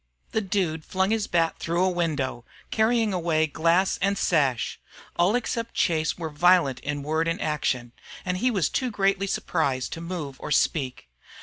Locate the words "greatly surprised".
8.89-9.93